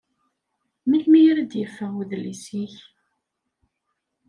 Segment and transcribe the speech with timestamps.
[0.89, 2.75] Melmi ara d-yeffeɣ wedlis-ik?